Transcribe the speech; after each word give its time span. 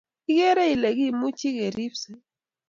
ikeree 0.29 0.71
ile 0.73 0.89
kimuchi 0.97 1.47
kirepsee 1.55 2.21